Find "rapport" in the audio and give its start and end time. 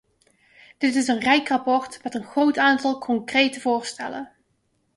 1.47-2.03